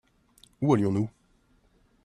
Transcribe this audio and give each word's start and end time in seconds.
Où 0.61 0.73
allions-nous? 0.73 1.11